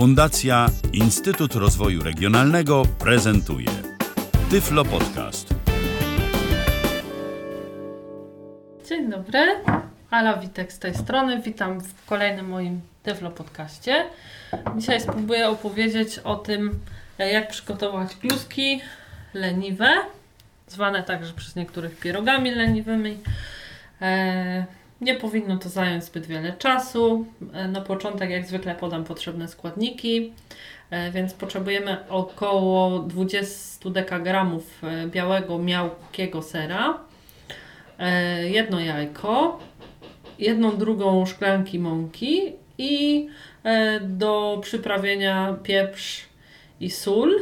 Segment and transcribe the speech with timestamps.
[0.00, 3.68] Fundacja Instytut Rozwoju Regionalnego prezentuje
[4.50, 5.54] Tyflo Podcast.
[8.88, 9.38] Dzień dobry,
[10.10, 11.42] Ala Witek z tej strony.
[11.42, 14.06] Witam w kolejnym moim Tyflo podcaście.
[14.76, 16.78] Dzisiaj spróbuję opowiedzieć o tym,
[17.18, 18.80] jak przygotować kluski
[19.34, 19.88] leniwe,
[20.68, 23.18] zwane także przez niektórych pierogami leniwymi.
[24.02, 24.64] E,
[25.00, 27.26] nie powinno to zająć zbyt wiele czasu.
[27.52, 30.32] E, na początek, jak zwykle, podam potrzebne składniki.
[30.90, 36.98] E, więc potrzebujemy około 20 dekagramów e, białego, miałkiego sera,
[38.44, 39.60] jedno jajko,
[40.38, 43.28] jedną drugą szklanki mąki i
[44.00, 46.24] do przyprawienia pieprz
[46.80, 47.34] i sól.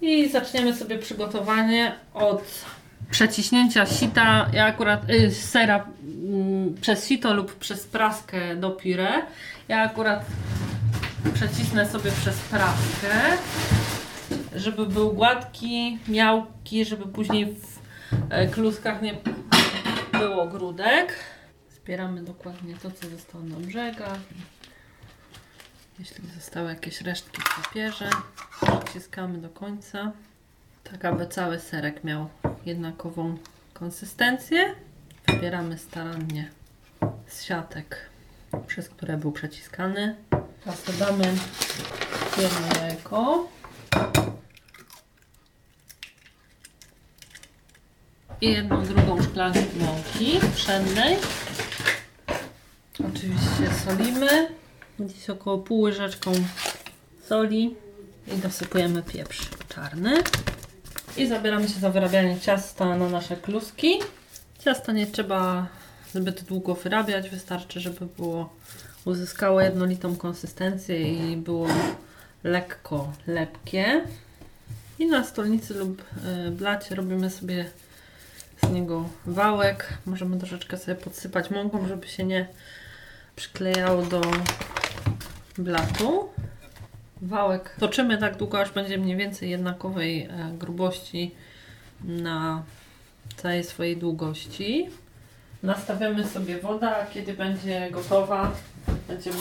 [0.00, 2.64] I zaczniemy sobie przygotowanie od
[3.10, 5.86] przeciśnięcia sita, ja akurat y, sera
[6.28, 9.26] mm, przez sito lub przez praskę do pire.
[9.68, 10.24] Ja akurat
[11.34, 13.38] przecisnę sobie przez praskę,
[14.56, 17.78] żeby był gładki, miałki, żeby później w
[18.30, 19.14] e, kluskach nie
[20.12, 21.14] było grudek.
[21.76, 24.18] Zbieramy dokładnie to, co zostało na brzegach.
[25.98, 28.10] Jeśli zostały jakieś resztki w papierze,
[28.84, 30.12] przyciskamy do końca,
[30.84, 32.28] tak aby cały serek miał
[32.66, 33.38] jednakową
[33.74, 34.74] konsystencję.
[35.28, 36.50] Wybieramy starannie
[37.26, 37.96] z siatek,
[38.66, 40.16] przez które był przeciskany.
[40.64, 41.24] Teraz dodamy
[42.38, 43.48] jedno jajko.
[48.40, 51.16] I jedną drugą szklankę mąki pszennej.
[53.08, 54.48] Oczywiście solimy.
[54.98, 56.32] Gdzieś około pół łyżeczką
[57.28, 57.76] soli
[58.26, 60.22] i dosypujemy pieprz czarny.
[61.16, 63.98] I zabieramy się za wyrabianie ciasta na nasze kluski.
[64.58, 65.66] Ciasta nie trzeba
[66.14, 68.54] zbyt długo wyrabiać, wystarczy, żeby było
[69.04, 71.68] uzyskało jednolitą konsystencję i było
[72.44, 74.02] lekko lepkie.
[74.98, 77.70] I na stolnicy lub y, blacie robimy sobie
[78.62, 79.98] z niego wałek.
[80.06, 82.48] Możemy troszeczkę sobie podsypać mąką, żeby się nie
[83.36, 84.20] przyklejało do
[85.58, 86.28] blatu.
[87.22, 91.34] Wałek toczymy tak długo, aż będzie mniej więcej jednakowej e, grubości
[92.04, 92.62] na
[93.36, 94.90] całej swojej długości.
[95.62, 98.52] Nastawiamy sobie wodę, a kiedy będzie gotowa,
[99.08, 99.36] będziemy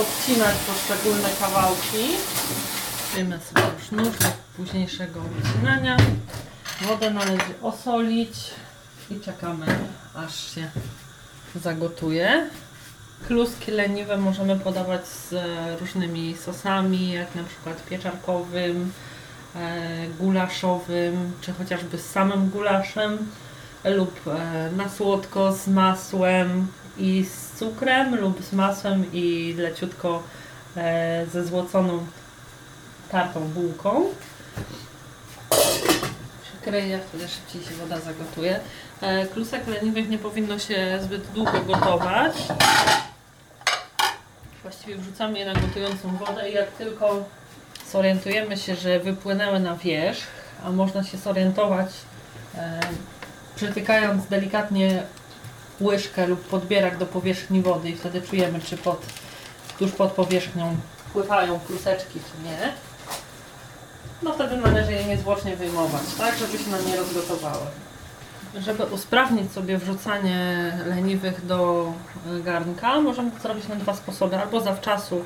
[0.00, 2.06] odcinać poszczególne kawałki.
[3.16, 4.26] Wiemy sobie nóż do
[4.56, 5.96] późniejszego wycinania.
[6.82, 8.30] Wodę należy osolić
[9.10, 9.66] i czekamy
[10.14, 10.70] aż się
[11.54, 12.50] zagotuje.
[13.26, 18.92] Kluski leniwe możemy podawać z e, różnymi sosami, jak na przykład pieczarkowym,
[19.56, 23.18] e, gulaszowym, czy chociażby z samym gulaszem,
[23.84, 26.66] lub e, na słodko z masłem
[26.98, 30.22] i z cukrem, lub z masłem i leciutko
[31.32, 32.06] ze złoconą
[33.10, 34.04] tartą bułką.
[36.42, 38.60] Przykryję, wtedy szybciej się woda zagotuje.
[39.32, 42.34] Klusek leniwych nie powinno się zbyt długo gotować.
[44.68, 47.24] Właściwie wrzucamy je na gotującą wodę i jak tylko
[47.92, 50.26] zorientujemy się, że wypłynęły na wierzch,
[50.64, 51.88] a można się zorientować
[52.54, 52.80] e,
[53.56, 55.02] przytykając delikatnie
[55.80, 59.02] łyżkę lub podbierak do powierzchni wody i wtedy czujemy, czy pod,
[59.78, 60.76] tuż pod powierzchnią
[61.12, 62.72] pływają kluseczki, czy nie.
[64.22, 67.66] No wtedy należy je niezwłocznie wyjmować, tak, żeby się nam nie rozgotowały.
[68.54, 71.92] Żeby usprawnić sobie wrzucanie leniwych do
[72.26, 74.36] e, garnka, możemy to zrobić na dwa sposoby.
[74.36, 75.24] Albo zawczasu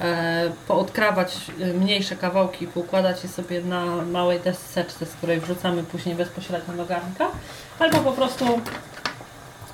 [0.00, 5.82] e, poodkrawać e, mniejsze kawałki i poukładać je sobie na małej deseczce, z której wrzucamy
[5.82, 7.28] później bezpośrednio do garnka.
[7.78, 8.60] Albo po prostu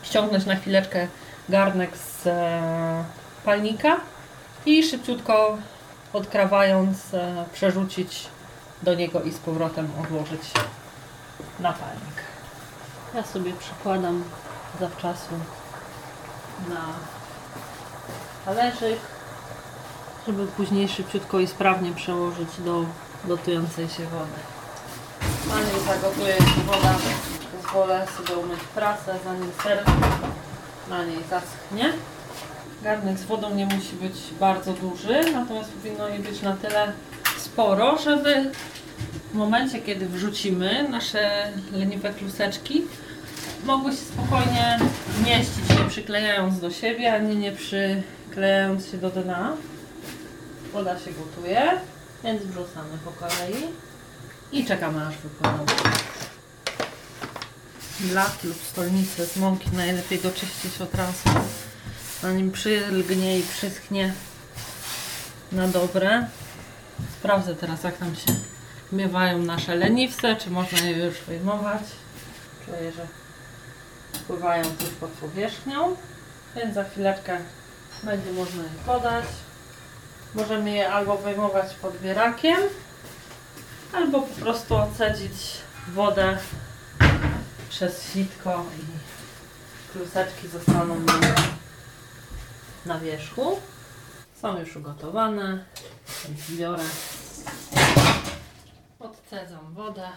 [0.03, 1.09] ściągnąć na chwileczkę
[1.49, 3.05] garnek z e,
[3.45, 3.97] palnika
[4.67, 5.59] i szybciutko
[6.13, 8.29] odkrawając e, przerzucić
[8.83, 10.51] do niego i z powrotem odłożyć
[11.61, 12.12] na palnik.
[13.15, 14.25] Ja sobie przykładam
[14.81, 15.35] zawczasu
[16.69, 16.81] na
[18.45, 18.99] talerzyk,
[20.27, 22.85] żeby później szybciutko i sprawnie przełożyć do
[23.25, 24.41] gotującej się wody.
[25.49, 26.95] Zanim zagotuje się woda,
[27.57, 29.85] pozwolę sobie umyć prasę, zanim ser
[30.91, 31.93] na niej zaschnie.
[32.83, 36.93] Garnek z wodą nie musi być bardzo duży, natomiast powinno jej być na tyle
[37.39, 38.51] sporo, żeby
[39.33, 42.85] w momencie, kiedy wrzucimy nasze leniwe kluseczki,
[43.65, 44.79] mogły się spokojnie
[45.27, 49.57] mieścić, nie przyklejając do siebie, ani nie przyklejając się do dna.
[50.73, 51.73] Woda się gotuje,
[52.25, 53.67] więc wrzucamy po kolei
[54.53, 55.67] i czekamy aż wypłyną.
[58.01, 61.29] Blat lub stolnicę z mąki najlepiej go czyścić od razu,
[62.23, 64.13] zanim przylgnie i przyschnie
[65.53, 66.27] na dobre.
[67.19, 68.35] Sprawdzę teraz, jak tam się
[68.93, 71.83] miewają nasze leniwce, czy można je już wyjmować.
[72.67, 73.22] Czuję, że
[74.19, 75.97] pływają tuż pod powierzchnią,
[76.57, 77.39] więc za chwileczkę
[78.03, 79.25] będzie można je podać.
[80.35, 82.61] Możemy je albo wyjmować podbierakiem,
[83.93, 85.33] albo po prostu odcedzić
[85.89, 86.39] wodę
[87.69, 88.83] przez sitko i
[89.93, 90.97] kluseczki zostaną
[92.87, 93.61] na wierzchu.
[94.43, 95.65] Są już ugotowane,
[96.25, 96.85] więc biorę,
[99.01, 100.09] odcedzam wodę.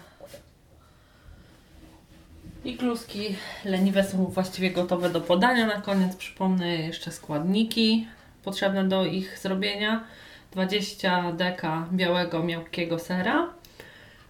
[2.65, 3.35] I kluski
[3.65, 5.65] leniwe są właściwie gotowe do podania.
[5.65, 8.07] Na koniec przypomnę jeszcze składniki
[8.43, 10.03] potrzebne do ich zrobienia.
[10.51, 13.49] 20 deka białego miękkiego sera,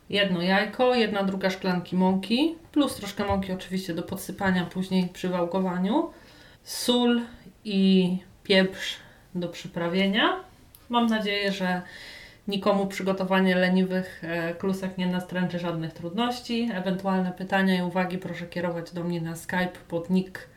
[0.10, 6.10] jedno jajko, jedna druga szklanki mąki, plus troszkę mąki oczywiście do podsypania później przy wałkowaniu,
[6.64, 7.22] sól
[7.66, 8.96] i pieprz
[9.36, 10.40] do przyprawienia.
[10.90, 11.82] Mam nadzieję, że
[12.48, 16.70] nikomu przygotowanie leniwych e, klusek nie nastręczy żadnych trudności.
[16.74, 20.50] Ewentualne pytania i uwagi proszę kierować do mnie na Skype pod nick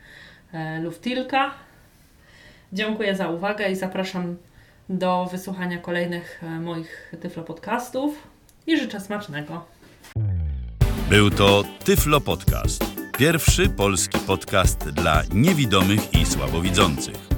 [0.53, 1.51] e, Luftilka.
[2.73, 4.37] Dziękuję za uwagę i zapraszam
[4.89, 8.29] do wysłuchania kolejnych e, moich Tyflo podcastów
[8.67, 9.65] i życzę smacznego.
[11.11, 12.85] Był to Tyflo Podcast.
[13.19, 17.38] Pierwszy polski podcast dla niewidomych i słabowidzących.